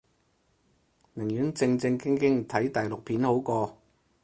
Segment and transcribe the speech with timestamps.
[1.13, 3.77] 寧願正正經經睇大陸片好過